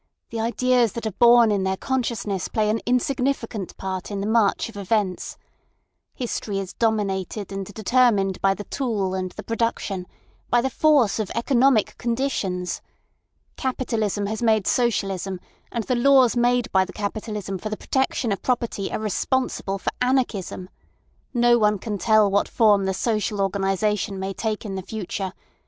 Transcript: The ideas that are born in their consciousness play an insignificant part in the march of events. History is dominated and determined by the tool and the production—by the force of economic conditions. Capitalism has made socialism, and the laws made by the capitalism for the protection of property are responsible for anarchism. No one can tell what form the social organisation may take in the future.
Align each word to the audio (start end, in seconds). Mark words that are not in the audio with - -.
The 0.31 0.39
ideas 0.39 0.93
that 0.93 1.05
are 1.05 1.11
born 1.11 1.51
in 1.51 1.61
their 1.63 1.77
consciousness 1.77 2.47
play 2.47 2.71
an 2.71 2.79
insignificant 2.87 3.77
part 3.77 4.09
in 4.09 4.19
the 4.19 4.25
march 4.25 4.67
of 4.67 4.75
events. 4.75 5.37
History 6.15 6.57
is 6.57 6.73
dominated 6.73 7.51
and 7.51 7.67
determined 7.71 8.41
by 8.41 8.55
the 8.55 8.63
tool 8.63 9.13
and 9.13 9.29
the 9.33 9.43
production—by 9.43 10.59
the 10.59 10.71
force 10.71 11.19
of 11.19 11.29
economic 11.35 11.99
conditions. 11.99 12.81
Capitalism 13.57 14.25
has 14.25 14.41
made 14.41 14.65
socialism, 14.65 15.39
and 15.71 15.83
the 15.83 15.93
laws 15.93 16.35
made 16.35 16.71
by 16.71 16.83
the 16.83 16.93
capitalism 16.93 17.59
for 17.59 17.69
the 17.69 17.77
protection 17.77 18.31
of 18.31 18.41
property 18.41 18.91
are 18.91 18.97
responsible 18.97 19.77
for 19.77 19.91
anarchism. 20.01 20.67
No 21.31 21.59
one 21.59 21.77
can 21.77 21.99
tell 21.99 22.27
what 22.31 22.47
form 22.49 22.85
the 22.85 22.95
social 22.95 23.39
organisation 23.39 24.17
may 24.17 24.33
take 24.33 24.65
in 24.65 24.73
the 24.73 24.81
future. 24.81 25.33